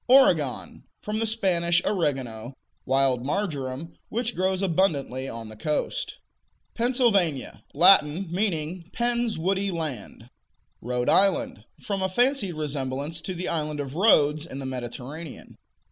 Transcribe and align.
Oregon 0.07 0.85
From 1.03 1.19
the 1.19 1.27
Spanish 1.27 1.79
"oregano," 1.85 2.55
wild 2.87 3.23
marjoram, 3.23 3.93
which 4.09 4.33
grows 4.33 4.63
abundantly 4.63 5.29
on 5.29 5.47
the 5.49 5.55
coast. 5.55 6.17
Pennsylvania 6.73 7.63
Latin; 7.75 8.27
meaning 8.31 8.89
Penn's 8.93 9.37
woody 9.37 9.69
land. 9.69 10.31
Rhode 10.81 11.07
Island 11.07 11.65
From 11.83 12.01
a 12.01 12.09
fancied 12.09 12.53
resemblance 12.53 13.21
to 13.21 13.35
the 13.35 13.47
island 13.47 13.79
of 13.79 13.93
Rhodes 13.93 14.43
in 14.47 14.57
the 14.57 14.65
Mediterranean. 14.65 15.55